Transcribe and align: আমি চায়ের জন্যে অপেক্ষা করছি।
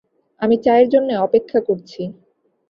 আমি 0.41 0.55
চায়ের 0.57 0.87
জন্যে 0.89 1.13
অপেক্ষা 1.17 1.59
করছি। 1.67 2.01